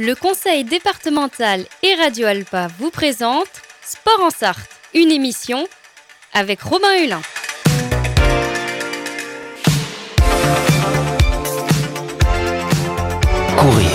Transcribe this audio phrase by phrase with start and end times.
[0.00, 3.48] Le conseil départemental et Radio Alpa vous présente
[3.84, 5.66] Sport en Sarthe, une émission
[6.32, 7.20] avec Robin Hulin.
[13.56, 13.90] Courir,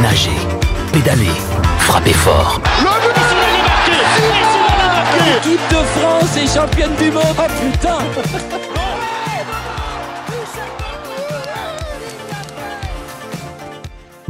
[0.00, 0.30] nager,
[0.92, 1.26] pédaler,
[1.80, 2.60] frapper fort.
[5.26, 7.24] L'équipe de France est championne du monde.
[7.36, 7.98] Oh putain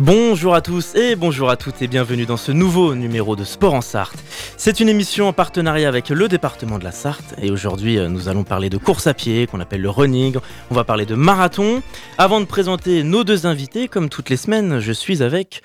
[0.09, 3.73] Bonjour à tous et bonjour à toutes et bienvenue dans ce nouveau numéro de Sport
[3.73, 4.23] en Sarthe.
[4.59, 8.29] C'est une émission en partenariat avec le département de la Sarthe et aujourd'hui euh, nous
[8.29, 10.37] allons parler de course à pied qu'on appelle le running,
[10.71, 11.81] on va parler de marathon.
[12.19, 15.63] Avant de présenter nos deux invités, comme toutes les semaines, je suis avec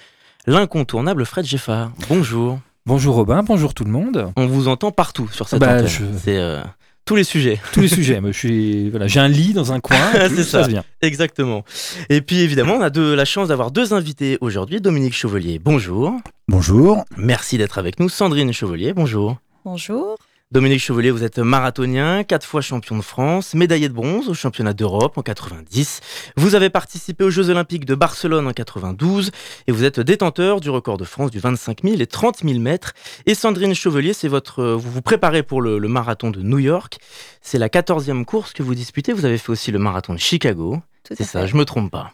[0.48, 1.92] l'incontournable Fred Geffard.
[2.08, 2.60] Bonjour.
[2.86, 4.32] Bonjour Robin, bonjour tout le monde.
[4.38, 5.88] On vous entend partout sur cette Bah, antenne.
[5.88, 6.62] je- C'est euh,
[7.10, 7.60] tous les sujets.
[7.74, 10.68] Tous les sujets, moi, je suis voilà, j'ai un lit dans un coin, C'est ça.
[10.68, 10.84] bien.
[11.02, 11.66] Exactement.
[12.10, 14.80] Et puis évidemment, on a de la chance d'avoir deux invités aujourd'hui.
[14.80, 16.14] Dominique Chevalier, bonjour.
[16.48, 17.04] Bonjour.
[17.18, 18.10] Merci d'être avec nous.
[18.10, 19.38] Sandrine Chevalier, bonjour.
[19.66, 20.20] Bonjour.
[20.52, 24.74] Dominique Chevalier, vous êtes marathonien, quatre fois champion de France, médaillé de bronze au championnat
[24.74, 26.02] d'Europe en 90.
[26.38, 29.30] Vous avez participé aux Jeux Olympiques de Barcelone en 92
[29.68, 32.94] et vous êtes détenteur du record de France du 25 000 et 30 000 mètres.
[33.28, 36.98] Et Sandrine Chevalier, c'est votre, vous vous préparez pour le, le marathon de New York.
[37.44, 39.14] C'est la 14e course que vous disputez.
[39.14, 40.82] Vous avez fait aussi le marathon de Chicago.
[41.04, 42.12] C'est ça, je me trompe pas.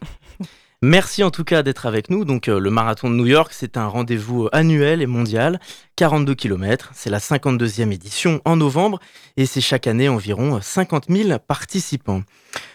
[0.82, 2.26] Merci en tout cas d'être avec nous.
[2.26, 5.60] Donc euh, le marathon de New York, c'est un rendez-vous euh, annuel et mondial,
[5.96, 6.92] 42 km.
[6.94, 9.00] C'est la 52e édition en novembre
[9.38, 12.24] et c'est chaque année environ euh, 50 000 participants.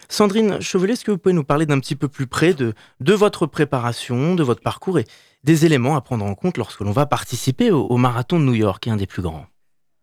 [0.09, 3.45] Sandrine Chevalier, est-ce que vous pouvez nous parler d'un petit peu plus près de, votre
[3.45, 5.05] préparation, de votre parcours et
[5.43, 8.53] des éléments à prendre en compte lorsque l'on va participer au, au marathon de New
[8.53, 9.45] York, un des plus grands?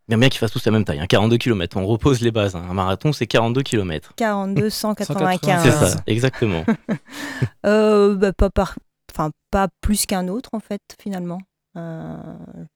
[0.09, 1.77] Bien bien qu'ils fassent tous la même taille, hein, 42 km.
[1.77, 2.57] On repose les bases.
[2.57, 2.63] hein.
[2.71, 4.15] Un marathon, c'est 42 km.
[4.17, 5.63] 42, 195.
[5.63, 6.65] C'est ça, exactement.
[7.67, 8.77] Euh, bah, pas, par...
[9.13, 11.39] enfin, pas plus qu'un autre, en fait, finalement.
[11.77, 12.17] Euh,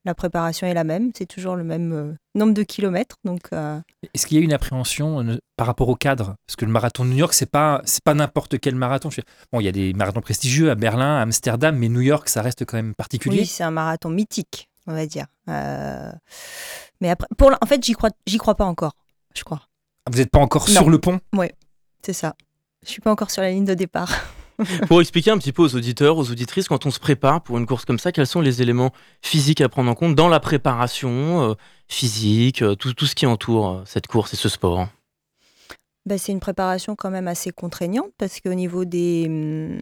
[0.05, 3.17] la préparation est la même, c'est toujours le même euh, nombre de kilomètres.
[3.25, 3.81] Donc, euh,
[4.15, 5.25] Est-ce qu'il y a une appréhension
[5.57, 6.35] par rapport au cadre?
[6.47, 9.09] Parce que le marathon de New York, c'est pas c'est pas n'importe quel marathon.
[9.53, 12.43] Bon, il y a des marathons prestigieux à Berlin, à Amsterdam, mais New York, ça
[12.43, 13.41] reste quand même particulier.
[13.41, 15.27] oui, c'est un marathon mythique, on va dire.
[15.49, 16.11] Euh,
[17.01, 17.51] Mais après, pour...
[17.61, 18.95] en fait, j'y crois, j'y crois pas encore,
[19.35, 19.63] je crois.
[20.11, 20.75] Vous n'êtes pas encore Non.
[20.75, 21.21] sur le pont?
[22.05, 22.35] C'est ça.
[22.85, 24.11] Je suis pas encore sur la ligne de départ.
[24.89, 27.67] Pour expliquer un petit peu aux auditeurs, aux auditrices, quand on se prépare pour une
[27.67, 31.51] course comme ça, quels sont les éléments physiques à prendre en compte dans la préparation
[31.51, 31.55] euh,
[31.89, 34.87] physique, euh, tout, tout ce qui entoure euh, cette course et ce sport?
[36.05, 39.81] Bah, c'est une préparation quand même assez contraignante parce qu'au niveau des,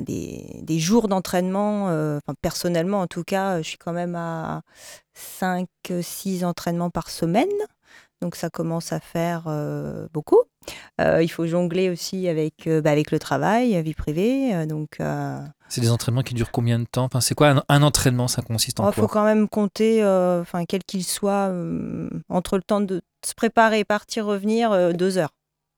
[0.00, 4.62] des jours d'entraînement, euh, personnellement en tout cas, je suis quand même à
[5.14, 7.48] 5-6 entraînements par semaine.
[8.22, 10.40] Donc ça commence à faire euh, beaucoup.
[11.00, 14.64] Euh, il faut jongler aussi avec, euh, bah, avec le travail, la vie privée.
[14.66, 15.00] donc
[15.68, 17.04] C'est des entraînements qui durent combien de temps?
[17.04, 18.28] Enfin, C'est quoi un, un entraînement?
[18.28, 21.52] Ça consiste en il faut quoi quand même compter, enfin quel qu'il soit,
[22.28, 25.34] entre le temps de se préparer, partir, revenir, deux heures.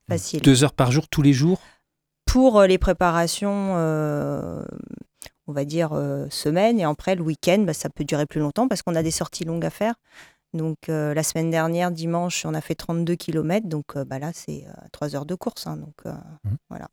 [0.07, 0.41] Facile.
[0.41, 1.59] Deux heures par jour, tous les jours?
[2.27, 3.75] Pour les préparations,
[5.47, 6.79] on va dire, euh, semaine.
[6.79, 9.45] Et après, le week-end, bah, ça peut durer plus longtemps parce qu'on a des sorties
[9.45, 9.95] longues à faire.
[10.55, 13.67] Donc, euh, la semaine dernière, dimanche, on a fait 32 km.
[13.67, 15.67] Donc, euh, bah, là, c'est euh, 3 heures de course.
[15.67, 15.77] hein.
[15.77, 16.13] donc, euh,
[16.45, 16.57] Mhm.
[16.69, 16.87] voilà.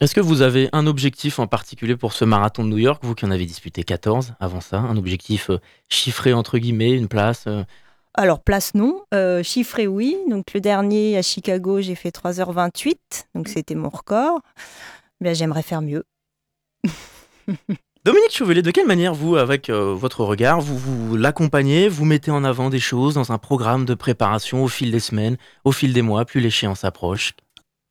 [0.00, 3.14] Est-ce que vous avez un objectif en particulier pour ce marathon de New York, vous
[3.14, 5.58] qui en avez disputé 14 avant ça, un objectif euh,
[5.90, 7.62] chiffré entre guillemets, une place euh,
[8.14, 9.04] Alors, place non.
[9.14, 10.16] Euh, chiffré, oui.
[10.28, 13.26] Donc, le dernier à Chicago, j'ai fait 3h28.
[13.34, 14.40] Donc, c'était mon record.
[15.20, 16.04] Mais j'aimerais faire mieux.
[18.04, 22.32] Dominique Chauvelet, de quelle manière vous, avec euh, votre regard, vous, vous l'accompagnez, vous mettez
[22.32, 25.92] en avant des choses dans un programme de préparation au fil des semaines, au fil
[25.92, 27.34] des mois, plus l'échéance approche?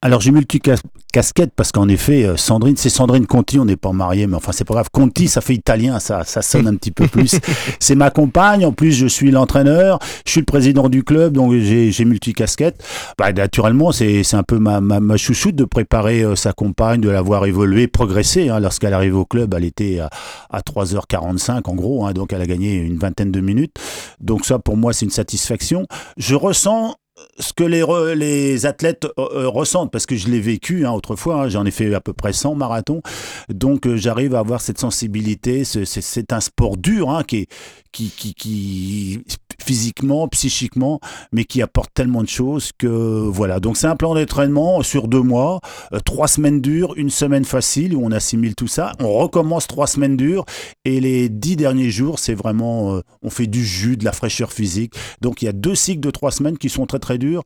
[0.04, 4.26] Alors j'ai multi-casquette parce qu'en effet, euh, Sandrine, c'est Sandrine Conti, on n'est pas mariés,
[4.26, 4.90] mais enfin c'est pas grave.
[4.92, 7.36] Conti, ça fait italien, ça, ça sonne un petit peu plus.
[7.80, 11.54] c'est ma compagne, en plus je suis l'entraîneur, je suis le président du club, donc
[11.54, 12.84] j'ai j'ai multi-casquette.
[13.20, 17.00] Bah, naturellement, c'est c'est un peu ma, ma, ma chouchoute de préparer euh, sa compagne,
[17.00, 18.50] de la voir évoluer, progresser.
[18.50, 18.59] hein.
[18.59, 20.09] Lorsqu'elle arrive au club, elle était à,
[20.50, 23.76] à 3h45 en gros, hein, donc elle a gagné une vingtaine de minutes.
[24.20, 25.86] Donc ça, pour moi, c'est une satisfaction.
[26.18, 26.96] Je ressens
[27.40, 30.91] ce que les, re- les athlètes euh, euh, ressentent, parce que je l'ai vécu hein,
[30.91, 33.02] autrefois, hein, j'en ai fait à peu près 100 marathons,
[33.50, 37.47] donc euh, j'arrive à avoir cette sensibilité, ce- c'est un sport dur, hein, qui,
[37.91, 39.23] qui, qui, qui
[39.61, 40.99] physiquement, psychiquement,
[41.31, 43.59] mais qui apporte tellement de choses que voilà.
[43.59, 45.59] Donc c'est un plan d'entraînement sur deux mois,
[45.93, 48.93] euh, trois semaines dures, une semaine facile où on assimile tout ça.
[48.99, 50.46] On recommence trois semaines dures
[50.85, 54.52] et les dix derniers jours, c'est vraiment, euh, on fait du jus, de la fraîcheur
[54.52, 54.93] physique.
[55.22, 57.43] Donc il y a deux cycles de trois semaines qui sont très très durs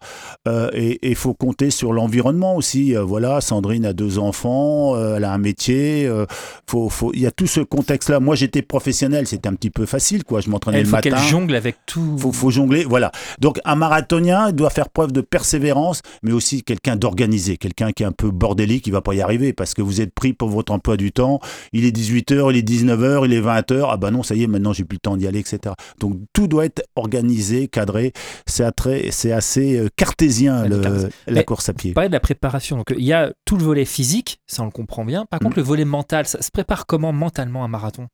[0.47, 2.93] euh, et il faut compter sur l'environnement aussi.
[2.95, 6.09] voilà, Sandrine a deux enfants, elle a un métier.
[6.69, 8.19] faut, faut, il y a tout ce contexte-là.
[8.19, 10.41] Moi j'étais professionnel, c'était un petit peu facile quoi.
[10.41, 11.09] Je m'entraînais le matin.
[11.09, 12.04] Il faut qu'elle jongle avec tout.
[12.17, 13.11] Faut, faut jongler, voilà.
[13.39, 18.05] Donc un marathonien doit faire preuve de persévérance, mais aussi quelqu'un d'organisé, quelqu'un qui est
[18.05, 20.71] un peu bordélique, qui va pas y arriver parce que vous êtes pris pour votre
[20.71, 21.39] emploi du temps.
[21.73, 23.87] Il est 18h, il est 19h, il est 20h.
[23.89, 25.75] Ah bah non, ça y est, maintenant j'ai plus le temps d'y aller, etc.
[25.99, 28.13] Donc tout doit être organisé, cadré.
[28.45, 28.65] C'est
[29.11, 30.65] c'est assez euh, cartésien
[31.27, 31.93] la course à pied.
[31.93, 32.77] Parler de la préparation.
[32.77, 35.25] Donc il y a tout le volet physique, ça on le comprend bien.
[35.25, 35.59] Par contre, mm.
[35.59, 38.07] le volet mental, ça se prépare comment mentalement un marathon?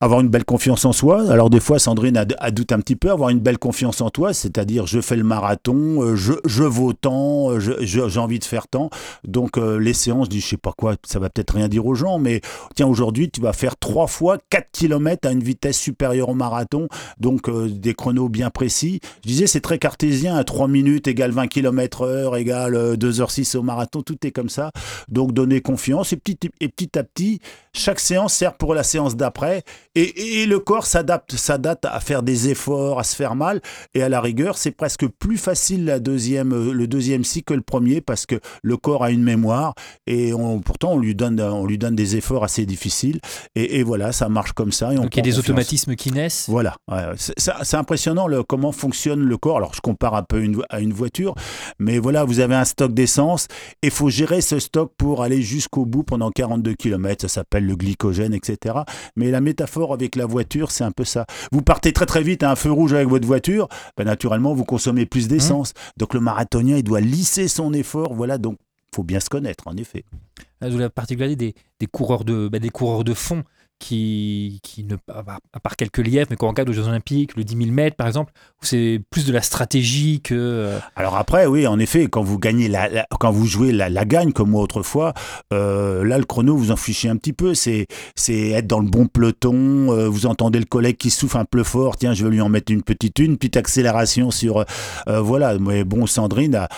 [0.00, 1.28] Avoir une belle confiance en soi.
[1.30, 4.10] Alors des fois, Sandrine a, a doute un petit peu, avoir une belle confiance en
[4.10, 8.44] toi, c'est-à-dire je fais le marathon, euh, je, je vaux tant, euh, j'ai envie de
[8.44, 8.90] faire tant.
[9.24, 12.18] Donc euh, les séances, je sais pas quoi, ça va peut-être rien dire aux gens,
[12.18, 12.40] mais
[12.76, 16.88] tiens aujourd'hui tu vas faire trois fois 4 km à une vitesse supérieure au marathon,
[17.18, 19.00] donc des chronos bien précis.
[19.24, 23.62] Je disais c'est très cartésien, à 3 minutes égale 20 km heure égale 2h06 au
[23.62, 24.70] marathon, tout est comme ça.
[25.08, 27.40] Donc donner confiance et petit, et petit à petit,
[27.72, 29.64] chaque séance sert pour la séance d'après
[29.98, 33.60] et, le corps s'adapte, s'adapte à faire des efforts, à se faire mal.
[33.94, 37.54] Et à la rigueur, c'est presque plus facile la deuxième, euh, le deuxième cycle que
[37.54, 39.74] le premier parce que le corps a une mémoire
[40.06, 40.32] et
[40.64, 43.20] pourtant on lui donne, on lui donne des efforts assez difficiles.
[43.54, 44.92] Et, voilà, ça marche comme ça.
[44.92, 46.46] Et Donc il y a des automatismes qui naissent.
[46.48, 46.76] Voilà,
[47.16, 49.56] c'est impressionnant le, comment fonctionne le corps.
[49.56, 51.34] Alors je compare un peu une, à une voiture,
[51.78, 53.46] mais voilà, vous avez un stock d'essence
[53.82, 57.22] et il faut gérer ce stock pour aller jusqu'au bout pendant 42 km.
[57.22, 58.80] Ça s'appelle le glycogène, etc.
[59.16, 61.26] Mais la métaphore avec la voiture, c'est un peu ça.
[61.52, 64.64] Vous partez très très vite à un feu rouge avec votre voiture, ben naturellement vous
[64.64, 65.70] consommez plus d'essence.
[65.70, 65.90] Mmh.
[65.98, 68.14] Donc le marathonien, il doit lisser son effort.
[68.14, 68.58] Voilà, donc
[68.94, 70.04] faut bien se connaître, en effet.
[70.60, 73.44] La particularité des, coureurs de, ben, des coureurs de fond
[73.78, 77.56] qui, qui ne, à part quelques lièvres, mais qu'on regarde aux Jeux Olympiques, le 10
[77.56, 80.34] 000 mètres par exemple, c'est plus de la stratégie que.
[80.34, 84.04] Euh, Alors après, oui, en effet, quand vous gagnez, la, quand vous jouez la, la,
[84.04, 85.14] gagne comme moi autrefois,
[85.52, 87.54] euh, là le chrono vous en fichez un petit peu.
[87.54, 87.86] C'est,
[88.16, 89.92] c'est être dans le bon peloton.
[89.92, 91.96] Euh, vous entendez le collègue qui souffle un peu fort.
[91.96, 94.64] Tiens, je vais lui en mettre une petite une, petite accélération sur.
[95.06, 96.68] voilà, mais bon, Sandrine a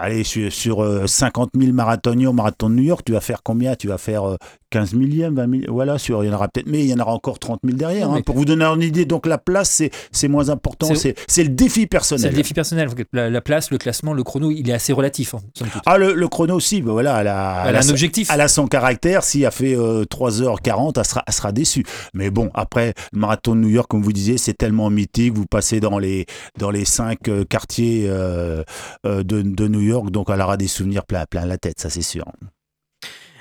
[0.00, 3.74] Allez, sur, sur 50 000 marathoniens au marathon de New York, tu vas faire combien?
[3.74, 4.36] Tu vas faire
[4.70, 6.98] 15 millièmes, 20 millièmes, voilà, sur, il y en aura peut-être, mais il y en
[6.98, 8.10] aura encore 30 000 derrière.
[8.10, 9.82] Hein, pour vous donner une idée, donc la place,
[10.12, 12.22] c'est moins important, c'est le défi personnel.
[12.22, 12.88] C'est le défi personnel.
[13.12, 15.34] La, place, le classement, le chrono, il est assez relatif.
[15.34, 15.40] Hein,
[15.86, 18.28] ah, le, chrono aussi, bah voilà, elle a, elle a un objectif.
[18.32, 19.24] Elle a son caractère.
[19.24, 21.84] S'il a fait 3h40, elle sera, elle sera déçue.
[22.14, 25.34] Mais bon, après, le marathon de New York, comme vous disiez, c'est tellement mythique.
[25.34, 26.26] Vous passez dans les,
[26.58, 28.62] dans les cinq euh, quartiers euh,
[29.06, 31.90] euh, de, de, New York, donc elle aura des souvenirs plein, plein la tête, ça
[31.90, 32.24] c'est sûr.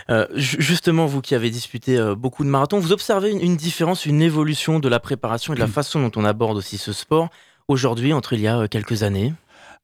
[0.09, 4.21] Euh, justement, vous qui avez disputé euh, beaucoup de marathons, vous observez une, différence, une
[4.21, 5.71] évolution de la préparation et de la mm.
[5.71, 7.29] façon dont on aborde aussi ce sport
[7.67, 9.33] aujourd'hui entre il y a euh, quelques années?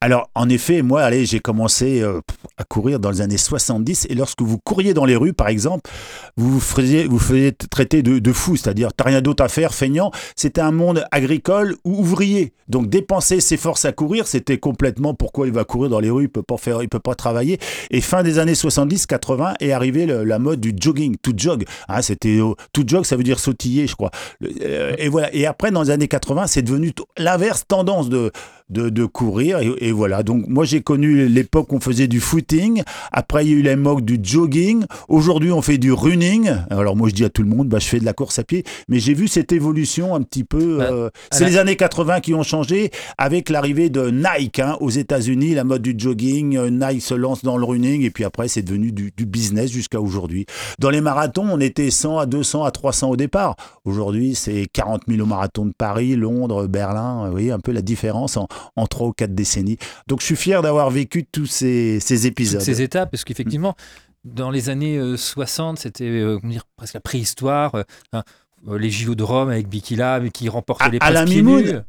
[0.04, 2.20] Alors, en effet, moi, allez, j'ai commencé euh,
[2.58, 4.08] à courir dans les années 70.
[4.10, 5.90] Et lorsque vous couriez dans les rues, par exemple,
[6.36, 10.12] vous vous faisiez, vous faisiez traiter de, fou, c'est-à-dire, t'as rien d'autre à faire, feignant.
[10.36, 12.52] C'était un monde agricole ou ouvrier.
[12.68, 16.24] Donc, dépenser ses forces à courir, c'était complètement pourquoi il va courir dans les rues,
[16.24, 17.58] il peut pas faire, il peut pas travailler.
[17.90, 21.64] Et fin des années 70-80 est arrivée la mode du jogging, tout jog.
[21.88, 24.12] Hein, c'était euh, tout jog, ça veut dire sautiller, je crois.
[24.44, 25.34] Euh, et voilà.
[25.34, 28.34] Et après, dans les années 80, c'est devenu l'inverse tendance de
[28.70, 29.60] de, courir.
[29.60, 30.24] Et, voilà.
[30.24, 32.84] Donc, moi, j'ai connu l'époque où on faisait du footing.
[33.12, 34.86] Après, il y a eu l'époque du jogging.
[35.08, 36.52] Aujourd'hui, on fait du running.
[36.70, 38.44] Alors, moi, je dis à tout le monde, bah, je fais de la course à
[38.44, 38.64] pied.
[38.88, 40.78] Mais j'ai vu cette évolution un petit peu.
[40.78, 44.90] Bah, euh, c'est les années 80 qui ont changé avec l'arrivée de Nike hein, aux
[44.90, 46.58] États-Unis, la mode du jogging.
[46.58, 48.04] Euh, Nike se lance dans le running.
[48.04, 50.46] Et puis après, c'est devenu du, business jusqu'à aujourd'hui.
[50.80, 53.56] Dans les marathons, on était 100 à 200 à 300 au départ.
[53.86, 57.26] Aujourd'hui, c'est 40 000 au marathon de Paris, Londres, Berlin.
[57.26, 59.78] Vous voyez un peu la différence en, en trois ou quatre décennies.
[60.08, 62.62] Donc je suis fier d'avoir vécu tous ces, épisodes.
[62.62, 63.76] ces étapes, parce qu'effectivement,
[64.24, 66.40] dans les années 60, euh, c'était euh,
[66.78, 67.76] presque la préhistoire.
[67.76, 68.22] Euh,
[68.72, 71.84] les JO de Rome avec Bikila qui remportait les la Mimoun,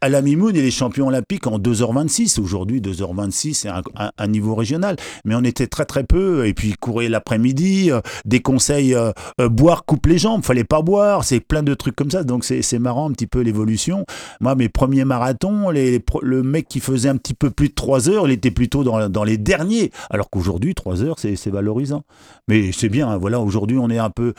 [0.00, 2.40] à la Mimoun et les champions olympiques en 2h26.
[2.40, 4.96] Aujourd'hui, 2h26, c'est un, niveau régional.
[5.24, 6.46] Mais on était très très peu.
[6.46, 11.24] Et puis courir l'après-midi, euh, des conseils, euh, boire coupe les jambes, fallait pas boire.
[11.24, 12.22] C'est plein de trucs comme ça.
[12.22, 14.04] Donc c'est marrant un petit peu l'évolution.
[14.40, 18.08] Moi, mes premiers marathons, les, le mec qui faisait un petit peu plus de 3
[18.08, 19.90] heures, il était plutôt dans, dans les derniers.
[20.08, 22.04] Alors qu'aujourd'hui, 3 heures, c'est valorisant.
[22.48, 23.08] Mais c'est bien.
[23.08, 24.34] Hein, voilà, aujourd'hui, on est un peu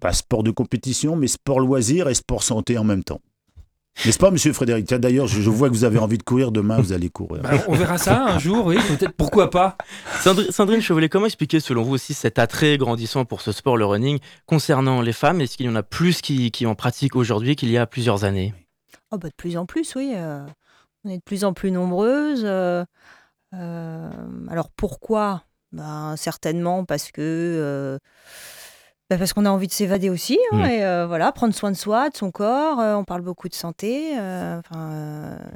[0.00, 3.20] pas sport de compétition, mais sport loisir et sport santé en même temps.
[4.04, 6.52] N'est-ce pas, monsieur Frédéric Tiens, D'ailleurs, je, je vois que vous avez envie de courir.
[6.52, 7.42] Demain, vous allez courir.
[7.42, 9.12] Bah, on verra ça un jour, oui, peut-être.
[9.16, 9.78] Pourquoi pas
[10.22, 13.86] Sandri- Sandrine Chevelet, comment expliquer selon vous aussi cet attrait grandissant pour ce sport, le
[13.86, 15.40] running, concernant les femmes?
[15.40, 18.24] Est-ce qu'il y en a plus qui, qui en pratiquent aujourd'hui qu'il y a plusieurs
[18.24, 18.52] années?
[19.12, 20.12] Oh, bah, de plus en plus, oui.
[20.14, 20.44] euh,
[21.04, 22.42] on est de plus en plus nombreuses.
[22.44, 22.84] euh,
[23.54, 24.10] euh,
[24.50, 25.44] alors pourquoi?
[25.72, 27.98] Ben, Certainement parce que.
[29.08, 30.64] Ben, parce qu'on a envie de s'évader aussi, hein, Mm.
[30.64, 32.80] et euh, voilà, prendre soin de soi, de son corps.
[32.80, 34.60] euh, on parle beaucoup de santé, euh,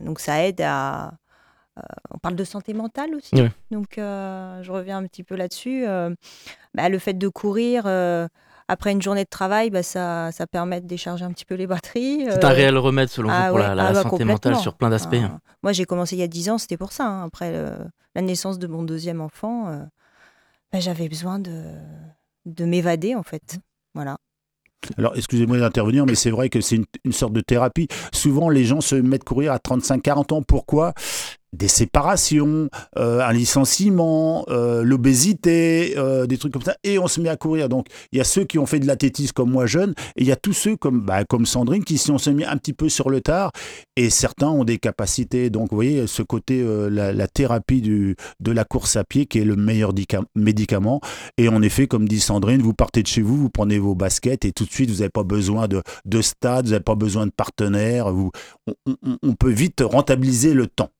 [0.04, 1.12] donc ça aide à.
[2.12, 3.34] on parle de santé mentale aussi,
[3.70, 5.84] donc je reviens un petit peu là-dessus.
[6.74, 7.86] bah, le fait de courir
[8.68, 11.66] après une journée de travail, bah, ça, ça permet de décharger un petit peu les
[11.66, 12.26] batteries.
[12.30, 14.54] C'est un réel remède selon vous ah pour ouais, la, la ah bah, santé mentale
[14.56, 17.04] sur plein d'aspects Enfin, moi, j'ai commencé il y a 10 ans, c'était pour ça.
[17.06, 17.24] hein.
[17.26, 17.52] Après
[18.14, 19.64] la naissance de mon deuxième enfant,
[20.72, 21.64] bah, j'avais besoin de,
[22.46, 23.58] de m'évader, en fait.
[23.94, 24.18] Voilà.
[24.96, 27.88] Alors, excusez-moi d'intervenir, mais c'est vrai que c'est une, une sorte de thérapie.
[28.12, 30.42] Souvent, les gens se mettent courir à 35-40 ans.
[30.42, 30.94] Pourquoi?
[31.52, 36.76] Des séparations, euh, un licenciement, euh, l'obésité, euh, des trucs comme ça.
[36.84, 37.68] Et on se met à courir.
[37.68, 40.26] Donc, il y a ceux qui ont fait de l'athlétisme comme moi jeune, et il
[40.26, 43.10] y a tous ceux comme, bah, comme Sandrine qui sont mis un petit peu sur
[43.10, 43.50] le tard.
[43.96, 45.50] Et certains ont des capacités.
[45.50, 49.56] Donc, vous voyez, ce côté, la, thérapie de la course à pied qui est le
[49.56, 51.00] meilleur dica- médicament.
[51.36, 54.44] Et en effet, comme dit Sandrine, vous partez de chez vous, vous prenez vos baskets
[54.44, 57.26] et tout de suite, vous n'avez pas besoin de, de stade, vous n'avez pas besoin
[57.26, 58.12] de partenaires.
[58.12, 58.30] Vous,
[59.22, 60.90] on peut vite rentabiliser le temps.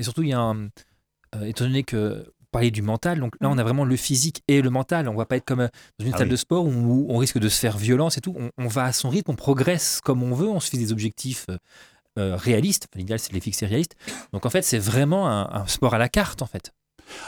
[0.00, 0.68] Et surtout, il y a un.
[1.36, 2.24] euh, étant donné que.
[2.26, 5.08] vous parliez du mental, donc là on a vraiment le physique et le mental.
[5.08, 5.68] On va pas être comme euh,
[6.00, 6.32] dans une Ah salle oui.
[6.32, 8.34] de sport où on risque de se faire violence et tout.
[8.36, 10.90] On, on va à son rythme, on progresse comme on veut, on se fixe des
[10.90, 11.58] objectifs euh,
[12.18, 12.88] euh, réalistes.
[12.90, 13.94] Enfin, L'idéal c'est de les fixer réalistes.
[14.32, 16.72] Donc en fait c'est vraiment un, un sport à la carte en fait.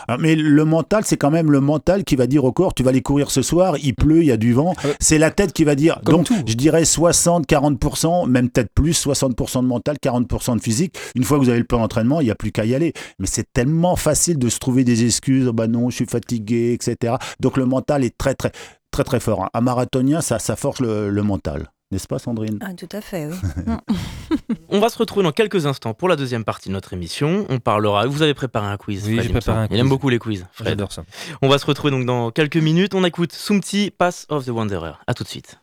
[0.08, 2.82] Ah, Mais le mental, c'est quand même le mental qui va dire au corps, tu
[2.82, 4.74] vas aller courir ce soir, il pleut, il y a du vent.
[4.84, 4.94] Ouais.
[5.00, 6.00] C'est la tête qui va dire.
[6.04, 6.42] Comme Donc, tout.
[6.46, 10.94] je dirais 60, 40%, même peut-être plus, 60% de mental, 40% de physique.
[11.14, 12.92] Une fois que vous avez le plan d'entraînement, il n'y a plus qu'à y aller.
[13.18, 15.48] Mais c'est tellement facile de se trouver des excuses.
[15.48, 17.14] Oh bah non, je suis fatigué, etc.
[17.40, 18.52] Donc, le mental est très, très,
[18.90, 19.48] très, très fort.
[19.54, 21.71] Un marathonien, ça, ça force le, le mental.
[21.92, 23.34] N'est-ce pas, Sandrine Ah, tout à fait, oui.
[24.70, 27.44] On va se retrouver dans quelques instants pour la deuxième partie de notre émission.
[27.50, 28.06] On parlera.
[28.06, 29.06] Vous avez préparé un quiz.
[29.06, 29.74] Oui, j'ai préparé un semble.
[29.74, 29.90] Il aime quiz.
[29.90, 30.46] beaucoup les quiz.
[30.64, 31.04] J'adore ça.
[31.42, 32.94] On va se retrouver donc dans quelques minutes.
[32.94, 34.94] On écoute Sumti Pass of the Wanderer.
[35.06, 35.58] À tout de suite.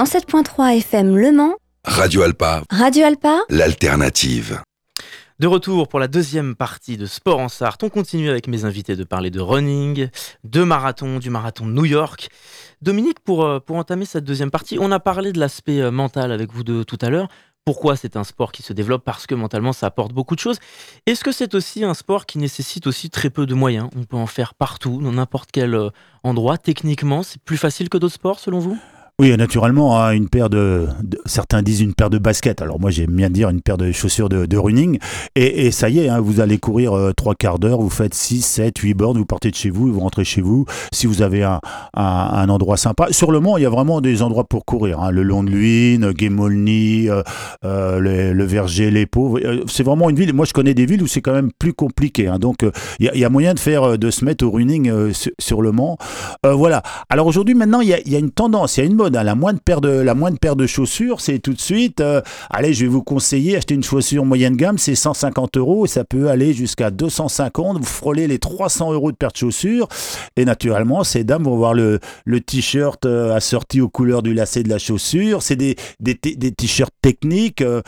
[0.00, 4.62] 107.3 FM Le Mans, Radio Alpa, Radio Alpa, l'alternative.
[5.38, 8.96] De retour pour la deuxième partie de Sport en Sarthe, on continue avec mes invités
[8.96, 10.08] de parler de running,
[10.42, 12.30] de marathon, du marathon de New York.
[12.80, 16.32] Dominique, pour, euh, pour entamer cette deuxième partie, on a parlé de l'aspect euh, mental
[16.32, 17.28] avec vous deux tout à l'heure.
[17.66, 19.04] Pourquoi c'est un sport qui se développe?
[19.04, 20.60] Parce que mentalement, ça apporte beaucoup de choses.
[21.04, 23.90] Est-ce que c'est aussi un sport qui nécessite aussi très peu de moyens?
[23.94, 25.90] On peut en faire partout, dans n'importe quel euh,
[26.22, 26.56] endroit.
[26.56, 28.78] Techniquement, c'est plus facile que d'autres sports, selon vous?
[29.20, 30.86] Oui, naturellement, hein, une paire de,
[31.26, 32.62] Certains disent une paire de baskets.
[32.62, 34.98] Alors moi, j'aime bien dire une paire de chaussures de, running.
[35.36, 38.40] Et, ça y est, hein, vous allez courir euh, trois quarts d'heure, vous faites 6,
[38.40, 40.64] 7, 8 bornes, vous partez de chez vous, vous rentrez chez vous.
[40.90, 41.60] Si vous avez un,
[42.48, 43.08] endroit sympa.
[43.10, 45.00] Sur le Mans, il y a vraiment des endroits pour courir.
[45.00, 45.10] hein.
[45.10, 47.22] Le long de l'Uine, Guémolny, euh,
[47.62, 49.36] euh, le, Verger, les Paux.
[49.36, 50.32] Euh, C'est vraiment une ville.
[50.32, 52.32] Moi, je connais des villes où c'est quand même plus compliqué.
[52.40, 54.88] Donc, euh, il il y a moyen de faire, euh, de se mettre au running
[54.88, 55.98] euh, sur, le Mans.
[56.46, 56.82] Euh, voilà.
[57.10, 59.09] Alors aujourd'hui, maintenant, il y y a une tendance, il y a une mode.
[59.16, 59.22] Hein.
[59.22, 62.00] La moindre paire de, la moindre paire de chaussures, c'est tout de suite.
[62.00, 65.88] euh, allez, je vais vous conseiller acheter une chaussure moyenne gamme, c'est 150 euros et
[65.88, 67.78] ça peut aller jusqu'à 250.
[67.78, 69.88] Vous frôlez les 300 euros de paire de chaussures.
[70.36, 74.62] Et naturellement, ces dames vont voir le, le t-shirt euh, assorti aux couleurs du lacet
[74.62, 75.42] de la chaussure.
[75.42, 77.82] C'est des, des, des t-shirts techniques, euh,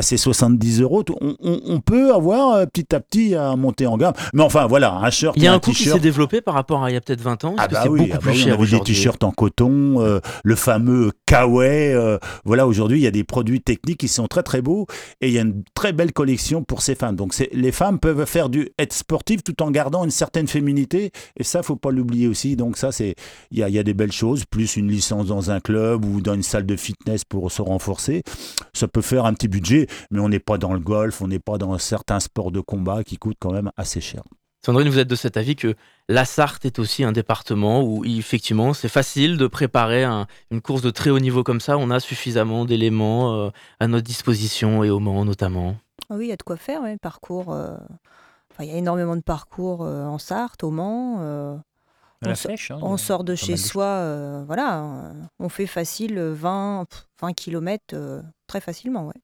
[0.00, 1.04] c'est 70 euros.
[1.20, 4.12] On, on- on peut avoir petit à petit à monter en gamme.
[4.32, 5.34] Mais enfin, voilà, un shirt.
[5.36, 7.20] Il y a un coût qui s'est développé par rapport à il y a peut-être
[7.20, 7.54] 20 ans.
[7.58, 9.30] Ah bah c'est oui, beaucoup ah bah plus oui, on cher avait des t-shirts en
[9.32, 11.94] coton, euh, le fameux Kawaii.
[11.94, 14.86] euh, voilà, aujourd'hui, il y a des produits techniques qui sont très très beaux
[15.20, 17.16] et il y a une très belle collection pour ces femmes.
[17.16, 21.44] Donc, les femmes peuvent faire du être sportives tout en gardant une certaine féminité et
[21.44, 22.56] ça, faut pas l'oublier aussi.
[22.56, 23.14] Donc, ça, c'est
[23.50, 26.20] il y a, y a des belles choses, plus une licence dans un club ou
[26.20, 28.22] dans une salle de fitness pour se renforcer.
[28.72, 31.38] Ça peut faire un petit budget, mais on n'est pas dans le golf, on n'est
[31.38, 34.22] pas dans certains sports de combat qui coûtent quand même assez cher.
[34.64, 35.74] Sandrine, vous êtes de cet avis que
[36.08, 40.82] la Sarthe est aussi un département où effectivement c'est facile de préparer un- une course
[40.82, 41.78] de très haut niveau comme ça.
[41.78, 45.76] On a suffisamment d'éléments euh, à notre disposition et au Mans notamment.
[46.10, 47.52] Ah oui, il y a de quoi faire, ouais, parcours.
[47.54, 47.74] euh,
[48.52, 51.16] enfin, il y a énormément de parcours euh, en Sarthe, au Mans.
[51.20, 51.56] euh,
[52.20, 52.70] À la on, flèche.
[52.70, 57.06] hein, on sort de pas chez de soi, euh, voilà, on fait facile 20, pff,
[57.22, 57.94] 20 km
[58.46, 59.14] très facilement, ouais.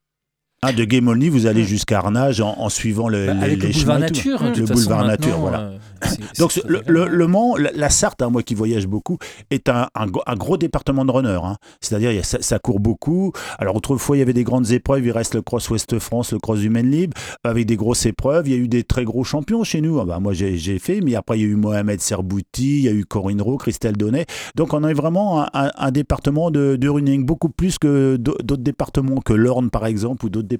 [0.68, 1.66] Ah, de Guémolny, vous allez Mm.
[1.66, 4.74] jusqu'à Arnage en, en suivant le, Bah, les, avec les le boulevard nature, Le façon,
[4.74, 5.60] boulevard nature, voilà.
[5.60, 5.78] euh,
[6.38, 9.18] Donc le, le- Mans, la, la Sarthe, hein, moi qui voyage beaucoup,
[9.50, 11.40] est un, un gros département de runners.
[11.42, 11.56] hein.
[11.80, 13.32] C'est-à-dire ça, ça court beaucoup.
[13.58, 16.38] Alors autrefois il y avait des grandes épreuves, il reste le Cross Ouest France, le
[16.38, 18.46] Cross Humaine Libre, avec des grosses épreuves.
[18.48, 19.98] Il y a eu des très gros champions chez nous.
[20.00, 22.88] Ah bah, moi j'ai fait, mais après il y a eu Mohamed Serbouti, il y
[22.88, 24.26] a eu Corinne Rowe, Christelle Donnet.
[24.54, 29.20] Donc on a vraiment un, département de, de running, beaucoup plus que d'au- d'autres départements,
[29.20, 30.55] que l'Orne par exemple, ou d'autres départements.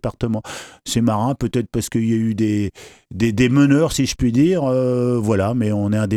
[0.85, 2.71] C'est marrant, peut-être parce qu'il y a eu des,
[3.15, 4.63] des, des meneurs, si je puis dire.
[4.65, 6.09] euh, voilà, mais on est un,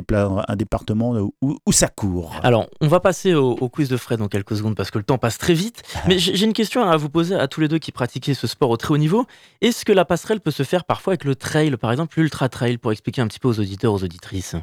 [0.47, 2.35] un département où, où ça court.
[2.43, 5.03] Alors, on va passer au, au quiz de Fred dans quelques secondes parce que le
[5.03, 5.83] temps passe très vite.
[6.07, 8.47] Mais j'ai j'ai une question à vous poser à tous les deux qui pratiquez ce
[8.47, 9.25] sport au très haut niveau.
[9.61, 12.77] Est-ce que la passerelle peut se faire parfois avec le trail, par exemple l'ultra trail,
[12.77, 14.55] pour expliquer un petit peu aux auditeurs, aux auditrices?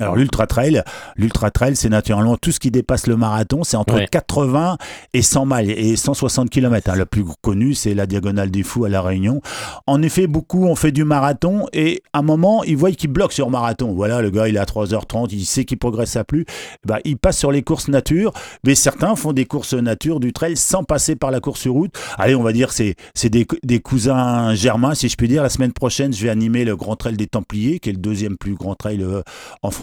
[0.00, 0.82] Alors l'ultra trail,
[1.16, 4.08] l'ultra trail, c'est naturellement tout ce qui dépasse le marathon, c'est entre Ouais.
[4.10, 4.78] 80
[5.12, 6.94] et 100 miles et 160 km.
[6.96, 9.42] Le plus connu, c'est la diagonale des fous à la Réunion.
[9.86, 13.34] En effet, beaucoup ont fait du marathon et à un moment, ils voient qu'ils bloquent
[13.34, 13.92] sur marathon.
[13.92, 16.46] Voilà, le gars, il est à 3h30, il sait qu'il progresse à plus.
[16.86, 18.32] Bah, il passe sur les courses nature,
[18.64, 21.94] mais certains font des courses nature du trail sans passer par la course sur route.
[22.16, 25.42] Allez, on va dire c'est c'est des, des cousins germains, si je puis dire.
[25.42, 28.38] La semaine prochaine, je vais animer le Grand Trail des Templiers, qui est le deuxième
[28.38, 29.20] plus grand trail euh,
[29.60, 29.81] en France.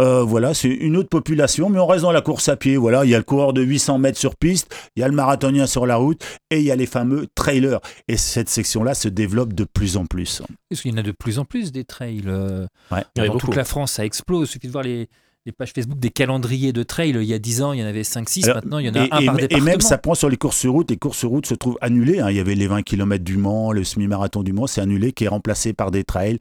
[0.00, 2.76] Euh, voilà, c'est une autre population, mais on reste dans la course à pied.
[2.76, 5.14] Voilà, il y a le coureur de 800 mètres sur piste, il y a le
[5.14, 7.80] marathonien sur la route, et il y a les fameux trailers.
[8.08, 10.42] Et cette section-là se développe de plus en plus.
[10.68, 12.22] Parce qu'il y en a de plus en plus des trails.
[12.26, 13.02] euh, Ouais.
[13.16, 13.46] Il y en a Dans beaucoup.
[13.46, 14.48] toute la France, ça explose.
[14.48, 15.08] Il suffit de voir les,
[15.46, 17.10] les pages Facebook des calendriers de trail.
[17.10, 18.44] Il y a 10 ans, il y en avait 5-6.
[18.44, 19.64] Alors, Maintenant, il y en a et, un et- par et département.
[19.70, 20.90] même ça prend sur les courses sur route.
[20.90, 22.20] Les courses sur route se trouvent annulées.
[22.20, 22.30] hein.
[22.30, 25.24] Il y avait les 20 km du Mans, le semi-marathon du Mans, c'est annulé, qui
[25.24, 26.38] est remplacé par des trails.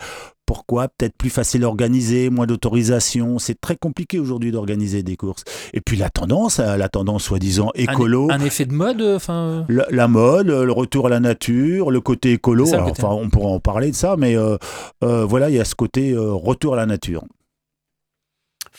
[0.47, 0.87] Pourquoi?
[0.87, 3.37] Peut-être plus facile à organiser, moins d'autorisation.
[3.37, 5.43] C'est très compliqué aujourd'hui d'organiser des courses.
[5.73, 8.29] Et puis la tendance, euh, la tendance soi-disant écolo.
[8.31, 9.65] Un, effet de mode, euh, enfin.
[9.67, 12.63] La, la mode, le retour à la nature, le côté écolo.
[12.65, 14.57] C'est ça, le Alors, côté- enfin, on pourra en parler de ça, mais euh,
[15.03, 17.23] euh, voilà, il y a ce côté euh, retour à la nature.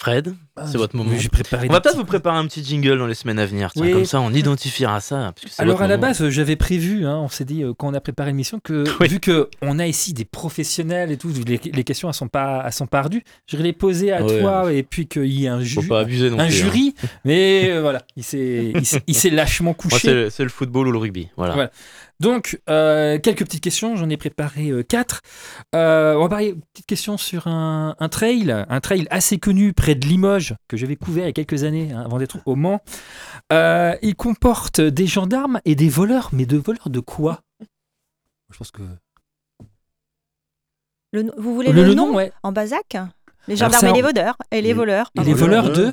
[0.00, 0.32] Fred,
[0.64, 1.10] c'est votre moment.
[1.12, 1.66] Ah, préparé.
[1.68, 3.72] On va peut-être vous préparer un petit jingle dans les semaines à venir.
[3.72, 3.92] Tiens, Oui.
[3.92, 5.34] Comme ça, on identifiera ça.
[5.58, 6.08] Alors à la moment.
[6.10, 9.08] base, j'avais prévu, hein, on s'est dit euh, quand on a préparé l'émission que Oui.
[9.08, 12.62] vu que on a ici des professionnels et tout, les, les questions elles sont pas,
[12.64, 13.24] elles sont pas ardues.
[13.48, 14.40] Je vais les poser à Ouais.
[14.40, 16.48] toi et puis qu'il y ait un, ju- plus, hein.
[16.48, 16.94] jury.
[17.24, 18.72] Mais euh, voilà, il s'est,
[19.32, 19.98] lâchement couché.
[19.98, 21.28] c'est le, c'est le football ou le rugby.
[21.36, 21.54] Voilà.
[21.54, 21.70] Voilà.
[22.20, 25.20] Donc, euh, quelques petites questions, j'en ai préparé euh, quatre.
[25.74, 29.72] Euh, on va parler une petite question sur un, un trail, un trail assez connu
[29.72, 32.56] près de Limoges, que j'avais couvert il y a quelques années, hein, avant d'être au
[32.56, 32.80] Mans.
[33.52, 37.40] Euh, il comporte des gendarmes et des voleurs, mais de voleurs de quoi?
[38.50, 38.82] Je pense que...
[41.12, 42.32] Le vous voulez Le, le, le nom, nom, ouais.
[42.42, 42.96] en Bazac
[43.46, 44.36] Les gendarmes et les voleurs.
[44.50, 45.10] Et les voleurs.
[45.18, 45.92] Et les Voleurs voleurs de-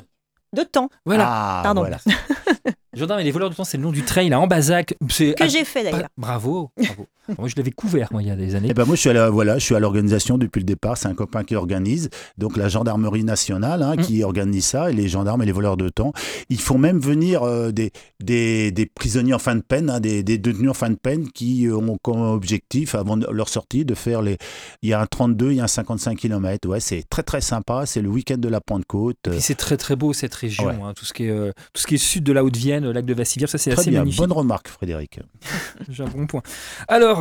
[0.52, 0.88] De temps.
[1.04, 1.24] Voilà.
[1.28, 1.82] Ah, Pardon.
[1.82, 1.98] voilà.
[2.96, 4.94] Gendarmes et les voleurs de temps, c'est le nom du trail à Ambazac.
[5.08, 6.08] C'est Que j'ai fait d'ailleurs.
[6.16, 7.06] Bravo, bravo.
[7.38, 8.68] Moi, je l'avais couvert, moi, il y a des années.
[8.70, 10.96] Eh ben moi, je suis à la, voilà, je suis à l'organisation depuis le départ.
[10.96, 12.08] C'est un copain qui organise.
[12.38, 14.00] Donc la gendarmerie nationale hein, Mm.
[14.02, 16.12] qui organise ça, et les gendarmes et les voleurs de temps.
[16.48, 20.22] Ils font même venir euh, des, des, des prisonniers en fin de peine, hein, des,
[20.22, 24.22] des détenus en fin de peine qui ont comme objectif, avant leur sortie, de faire
[24.22, 24.38] les.
[24.82, 26.68] Il y a un 32, il y a un 55 km.
[26.68, 27.86] Ouais, c'est très très sympa.
[27.86, 29.28] C'est le week-end de la Pentecôte.
[29.32, 30.74] Et c'est très très beau cette région, Ouais.
[30.82, 33.04] hein, tout, ce qui est, euh, tout ce qui est sud de la Haute-Vienne, lac
[33.04, 34.00] de Vassivière, ça c'est Très assez bien.
[34.00, 34.20] magnifique.
[34.20, 35.20] Bonne remarque, Frédéric.
[35.88, 36.42] J'ai un bon point.
[36.88, 37.15] Alors,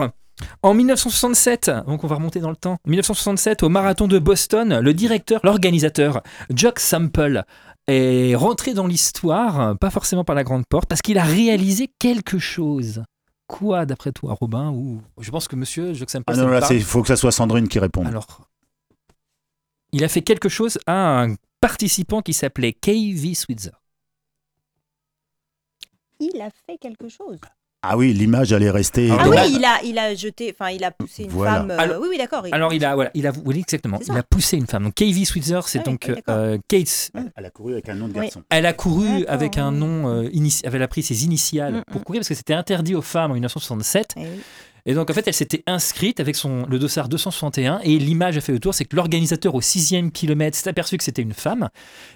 [0.62, 4.93] en 1967, donc on va remonter dans le temps, 1967, au marathon de Boston, le
[4.93, 7.43] directeur, l'organisateur, Jock Sample,
[7.88, 12.39] est rentré dans l'histoire, pas forcément par la grande porte, parce qu'il a réalisé quelque
[12.39, 13.03] chose.
[13.47, 16.25] Quoi, d'après toi, Robin ou Je pense que monsieur Jock Sample.
[16.27, 18.08] Ah non, là, il faut que ça soit Sandrine qui réponde.
[18.08, 18.49] Alors,
[19.91, 23.71] il a fait quelque chose à un participant qui s'appelait KV Switzer.
[26.19, 27.39] Il a fait quelque chose.
[27.88, 29.10] Ah oui, l'image, elle est restée.
[29.12, 31.56] Ah oui, il a, il a jeté, enfin, il a poussé une Voilà.
[31.58, 31.71] femme.
[31.71, 32.48] euh, Alors- oui, oui, d'accord.
[32.48, 34.84] il- Alors, il a, voilà, il a, oui, exactement, il a poussé une femme.
[34.86, 36.36] Donc, KV Switzer, c'est Ah donc oui, d'accord.
[36.36, 38.26] euh, Kate Elle a couru avec un nom de Oui.
[38.26, 38.43] garçon.
[38.50, 41.84] Elle a couru D'accord, avec un nom, euh, inici- elle a pris ses initiales Mm,
[41.91, 42.04] pour mm.
[42.04, 44.13] courir parce que c'était interdit aux femmes en 1967.
[44.17, 44.28] Eh oui.
[44.88, 48.41] Et donc en fait, elle s'était inscrite avec son, le dossard 261 et l'image a
[48.41, 51.69] fait le tour, c'est que l'organisateur au sixième kilomètre s'est aperçu que c'était une femme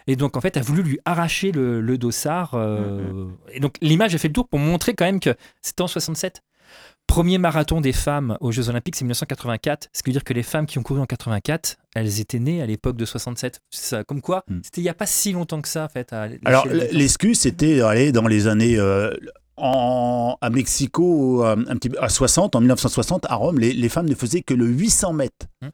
[0.08, 2.51] et donc en fait a voulu lui arracher le, le dossard.
[2.53, 5.88] euh, Et donc l'image a fait le tour pour montrer quand même que c'était en
[5.88, 6.41] 67.
[7.08, 9.89] Premier marathon des femmes aux Jeux Olympiques, c'est 1984.
[9.91, 12.62] Ce qui veut dire que les femmes qui ont couru en 84, elles étaient nées
[12.62, 13.62] à l'époque de 67.
[13.71, 14.60] Ça, comme quoi, Mm.
[14.63, 16.13] c'était il n'y a pas si longtemps que ça, en fait.
[16.13, 18.77] À Alors, l'excuse, c'était aller dans les années.
[18.77, 19.10] euh,
[19.59, 24.15] en, à Mexico, euh, un petit, à 60, en 1960, à Rome, les, femmes ne
[24.15, 25.47] faisaient que le 800 mètres.
[25.61, 25.69] Hmm.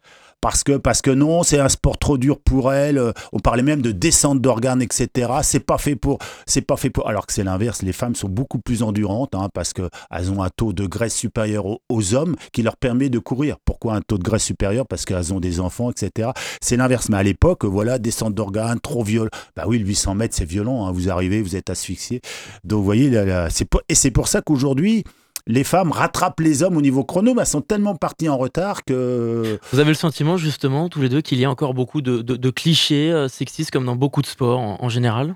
[0.46, 3.00] Parce que, parce que non, c'est un sport trop dur pour elles.
[3.00, 5.32] euh, On parlait même de descente d'organes, etc.
[5.42, 7.10] C'est pas fait pour, c'est pas fait pour.
[7.10, 7.82] Alors que c'est l'inverse.
[7.82, 11.16] Les femmes sont beaucoup plus endurantes hein, parce que elles ont un taux de graisse
[11.16, 13.58] supérieur aux, hommes qui leur permet de courir.
[13.66, 16.30] Pourquoi un taux de graisse supérieur Parce qu'elles ont des enfants, etc.
[16.62, 17.10] C'est l'inverse.
[17.10, 19.32] Mais à l'époque, voilà, descente d'organes, trop violent.
[19.56, 20.86] Bah oui, le 800 mètres, c'est violent.
[20.86, 20.92] hein.
[20.92, 22.22] Vous arrivez, vous êtes asphyxié.
[22.64, 25.06] Donc, vous voyez, là, là, c'est et c'est pour ça qu'aujourd'hui,
[25.48, 28.84] les femmes rattrapent les hommes au niveau chrono, mais elles sont tellement parties en retard
[28.84, 29.60] que.
[29.72, 32.36] Vous avez le sentiment, justement, tous les deux, qu'il y a encore beaucoup de, de-
[32.36, 35.36] de clichés euh, sexistes, comme dans beaucoup de sports en, en général?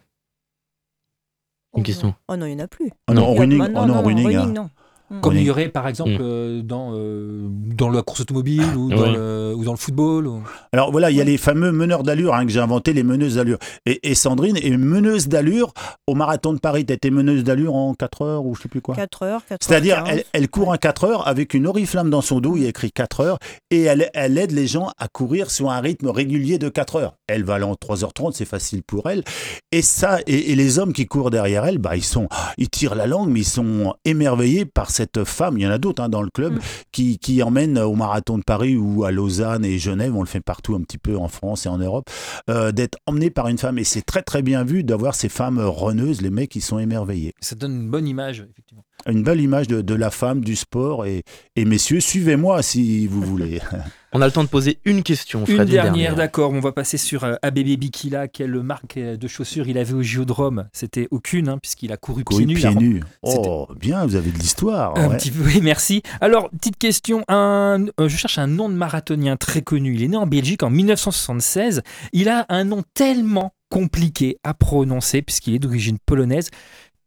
[1.75, 2.07] Une Oh question.
[2.07, 2.13] non.
[2.29, 2.91] Oh non, il n'y en a plus.
[3.07, 4.45] Oh non, en y a- running, oh non, non, running, hein.
[4.47, 4.69] non.
[5.11, 5.21] Mm.
[5.21, 6.17] Comme il y aurait par exemple Mm.
[6.21, 10.27] euh, dans, euh, dans la course automobile ou, dans le, ou dans le football.
[10.27, 13.03] ou- Alors voilà, il y a les fameux meneurs d'allure hein, que j'ai inventé, les
[13.03, 13.57] meneuses d'allure.
[13.85, 15.73] Et, et Sandrine est meneuse d'allure
[16.07, 16.85] au marathon de Paris.
[16.85, 19.63] Tu été meneuse d'allure en 4 heures ou je sais plus quoi 4 heures, 4
[19.63, 22.65] C'est-à-dire, elle, elle court en 4 heures avec une oriflamme dans son dos, il y
[22.65, 23.39] a écrit 4 heures,
[23.71, 27.13] et elle, elle aide les gens à courir sur un rythme régulier de 4 heures.
[27.27, 29.23] Elle va aller en 3h30, c'est facile pour elle.
[29.71, 32.95] Et ça, et, et les hommes qui courent derrière elle, bah, ils, sont, ils tirent
[32.95, 35.57] la langue, mais ils sont émerveillés par cette femme.
[35.57, 36.59] Il y en a d'autres hein, dans le club Mm.
[36.91, 40.41] qui, qui emmènent au marathon de Paris ou à Lausanne et Genève, on le fait
[40.41, 42.09] partout un petit peu en France et en Europe,
[42.49, 43.77] euh, d'être emmenés par une femme.
[43.77, 47.33] Et c'est très très bien vu d'avoir ces femmes reneuses, les mecs qui sont émerveillés
[47.41, 48.83] Ça donne une bonne image, effectivement.
[49.07, 51.05] Une belle image de, de la femme, du sport.
[51.05, 51.23] Et,
[51.55, 53.61] et messieurs, suivez-moi si vous voulez.
[54.11, 56.51] On a le temps de poser une question, Une dernière, d'accord.
[56.51, 58.27] On va passer sur euh, ABB Bikila.
[58.27, 60.67] Quelle marque euh, de chaussures il avait au Géodrome?
[60.73, 62.55] C'était aucune, hein, puisqu'il a couru pieds Courir nus.
[62.55, 63.03] pieds nus.
[63.21, 64.97] Oh, bien, vous avez de l'histoire.
[64.97, 65.17] Un ouais.
[65.17, 66.01] petit peu, oui, merci.
[66.21, 67.23] Alors, petite question.
[67.27, 69.93] Un, euh, je cherche un nom de marathonien très connu.
[69.93, 71.83] Il est né en Belgique en 1976.
[72.11, 76.49] Il a un nom tellement compliqué à prononcer, puisqu'il est d'origine polonaise,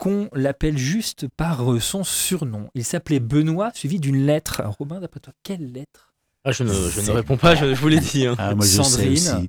[0.02, 2.68] qu'on l'appelle juste par euh, son surnom.
[2.74, 4.58] Il s'appelait Benoît, suivi d'une lettre.
[4.58, 6.12] Alors, Robin, d'après toi, quelle lettre?
[6.44, 8.26] Ah, je ne, je ne C'est- réponds pas, je, je vous l'ai dit.
[8.26, 8.34] hein.
[8.36, 9.12] Ah, moi, je sais Sandrine.
[9.12, 9.48] aussi.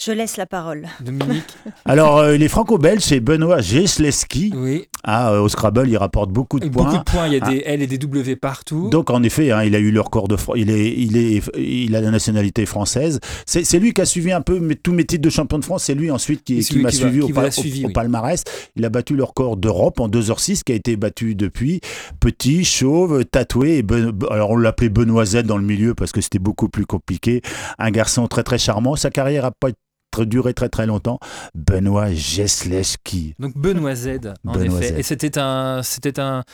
[0.00, 0.86] Je laisse la parole.
[1.00, 1.42] Dominique
[1.84, 4.52] Alors, euh, les franco-belges, c'est Benoît Gesleski.
[4.54, 4.84] Oui.
[5.02, 6.84] Ah, euh, au Scrabble, il rapporte beaucoup de Et points.
[6.84, 7.50] beaucoup de points, il y a Ah.
[7.50, 8.90] des L et des W partout.
[8.90, 11.96] Donc en effet, hein, il a eu le record de il est, il est, il
[11.96, 13.18] a la nationalité française.
[13.44, 15.84] C'est lui qui a suivi un peu tous mes titres de champion de France.
[15.84, 17.92] C'est lui ensuite qui, m'a va- suivi, au, vous a pa- au- suivi, au oui.
[17.92, 18.44] palmarès.
[18.76, 21.80] Il a battu le record d'Europe en 2h06 qui a été battu depuis.
[22.20, 23.78] Petit, chauve, tatoué.
[23.78, 26.86] Et Ben- alors on l'appelait Benoît Z dans le milieu parce que c'était beaucoup plus
[26.86, 27.42] compliqué.
[27.80, 28.94] Un garçon très très charmant.
[28.94, 29.70] Sa carrière a pas
[30.18, 31.18] très- duré très très longtemps.
[31.54, 33.34] Benoît Gesleski.
[33.38, 34.08] Donc Benoît Z,
[34.46, 34.94] en Benoît effet.
[34.94, 34.98] Z.
[34.98, 36.44] Et c'était un, c'était un,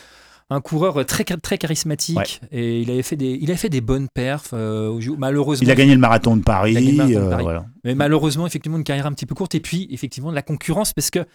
[0.51, 2.17] un coureur très, très charismatique.
[2.17, 2.25] Ouais.
[2.51, 4.51] Et il avait fait des, il avait fait des bonnes perfs.
[4.53, 6.73] euh, malheureusement, Il a gagné le marathon de Paris.
[6.95, 7.65] Marathon de euh, voilà.
[7.83, 9.55] Mais malheureusement, effectivement, une carrière un petit peu courte.
[9.55, 11.25] Et puis, effectivement, de la concurrence, parce que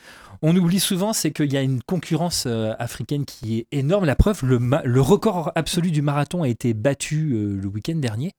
[0.43, 4.05] on oublie souvent, c'est qu'il y a une concurrence euh, africaine qui est énorme.
[4.05, 8.31] La preuve, le, ma- le record absolu du marathon a été battu le week-end dernier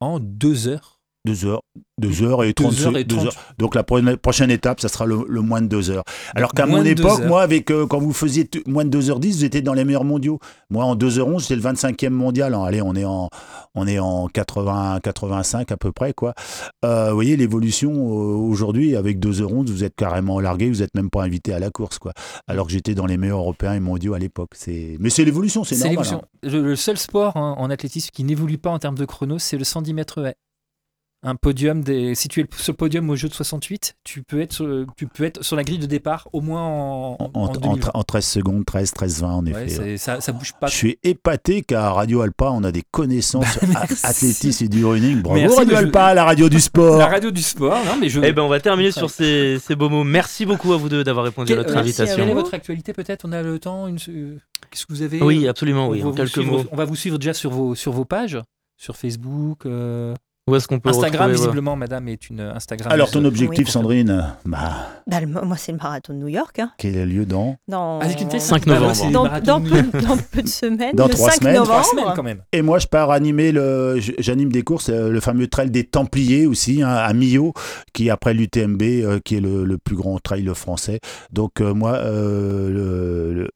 [0.00, 0.99] en deux heures.
[1.26, 1.60] 2 heures,
[2.00, 3.26] 2 heures et 30 Deux heures et deux 30.
[3.26, 3.34] heures.
[3.58, 6.04] Donc la pro- prochaine étape, ça sera le, le moins de 2 heures.
[6.34, 7.28] Alors qu'à mon deux époque, heures.
[7.28, 10.38] moi, avec euh, quand vous faisiez moins de 2h10, vous étiez dans les meilleurs mondiaux.
[10.70, 12.54] Moi, en 2h11, j'étais le 25e mondial.
[12.54, 13.28] Alors, allez, on est en,
[13.74, 16.32] on est en 80, 85 à peu près, quoi.
[16.86, 21.10] Euh, vous voyez l'évolution euh, aujourd'hui, avec 2h11, vous êtes carrément largué, vous n'êtes même
[21.10, 22.12] pas invité à la course, quoi.
[22.48, 24.52] Alors que j'étais dans les meilleurs européens et mondiaux à l'époque.
[24.98, 26.06] Mais c'est l'évolution, c'est, normal.
[26.14, 26.20] hein.
[26.42, 29.58] Le, le seul sport hein, en athlétisme qui n'évolue pas en termes de chrono, c'est
[29.58, 30.32] le 110 mètres.
[31.22, 34.40] Un podium, des, si tu es sur le podium au jeu de 68, tu peux
[34.40, 37.42] être sur, tu peux être sur la grille de départ au moins en, En, en,
[37.44, 37.90] en- 2020.
[37.92, 39.78] en 13 secondes, 13, 13, 20, en Ouais, effet.
[39.80, 39.96] ouais.
[39.98, 40.68] ça, ça bouge pas.
[40.68, 44.06] Je suis épaté qu'à Radio Alpa, on a des connaissances Bah, merci.
[44.06, 45.20] athlétisme et du running.
[45.20, 46.96] Bravo Merci, Radio mais je- Alpa, la radio du sport.
[46.96, 48.18] La radio du sport, non mais je.
[48.24, 50.04] Eh ben, on va terminer sur ces, ces beaux mots.
[50.04, 52.16] Merci beaucoup à vous deux d'avoir répondu à notre euh, invitation.
[52.16, 54.38] Quelle est votre actualité peut-être On a le temps une- euh,
[54.70, 55.98] Qu'est-ce que vous avez Oui, absolument, oui.
[56.00, 56.64] On va En vous quelques suivre- mots.
[56.72, 58.38] On va vous suivre déjà sur vos, sur vos pages,
[58.78, 59.66] sur Facebook.
[59.66, 60.14] euh,
[60.50, 62.92] Où est-ce qu'on peut Instagram, retrouver, visiblement, madame est une Instagram.
[62.92, 63.70] Alors, ton objectif, Oui.
[63.72, 66.58] Sandrine, bah, Bah, le- moi, c'est le marathon de New York.
[66.58, 66.70] hein.
[66.78, 69.10] quel est le lieu dans Dans, telle 5 Bah, novembre.
[69.42, 70.94] dans, peu, dans de semaines.
[70.94, 71.54] Dans le trois 5 semaines.
[71.54, 71.80] novembre.
[71.82, 72.42] Trois semaines quand même.
[72.52, 76.46] Et moi, je pars animer le, j'anime des courses, euh, le fameux trail des Templiers
[76.46, 77.52] aussi, hein, à Millau,
[77.92, 81.00] qui est après l'UTMB, euh, qui est le, le plus grand trail français.
[81.32, 83.50] Donc, euh, moi, euh, le, le-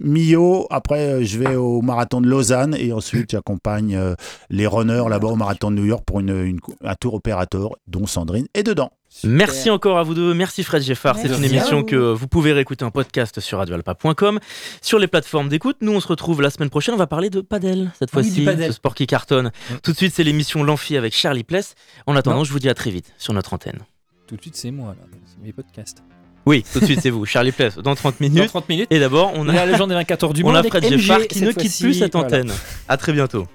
[0.00, 4.14] Millau, après, euh, je vais au marathon de Lausanne et ensuite, j'accompagne euh,
[4.48, 8.06] les runners là-bas au marathon de New York pour une, une- un tour opérateur, dont
[8.06, 8.90] Sandrine est dedans.
[9.24, 10.32] Merci encore à vous deux.
[10.34, 11.18] Merci Fred Geffard.
[11.18, 11.84] C'est une émission vous.
[11.84, 14.38] que vous pouvez réécouter en podcast sur radioalpa.com,
[14.82, 15.78] sur les plateformes d'écoute.
[15.80, 16.94] Nous, on se retrouve la semaine prochaine.
[16.94, 19.48] On va parler de padel cette Ah oui, fois-ci, ce sport qui cartonne.
[19.70, 19.74] Mm.
[19.82, 21.74] Tout de suite, c'est l'émission L'Amphi avec Charlie Pless.
[22.06, 22.44] En attendant, Non.
[22.44, 23.80] je vous dis à très vite sur notre antenne.
[24.28, 25.06] Tout de suite, c'est moi, là.
[25.26, 26.04] C'est mes podcasts.
[26.46, 28.48] Oui, tout de suite, c'est vous, Charlie Pless, dans 30 Dans minutes.
[28.48, 28.86] 30 minutes.
[28.90, 30.56] Et d'abord, on On a, a la légende des 24 heures du on monde.
[30.56, 32.26] a avec Fred Geffard qui ne quitte plus cette Voilà.
[32.26, 32.52] antenne.
[32.88, 33.46] À très bientôt.